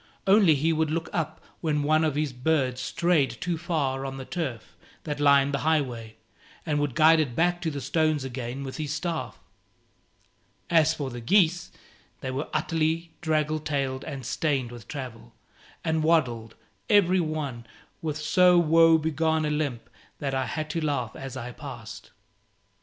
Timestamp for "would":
0.73-0.89, 6.79-6.95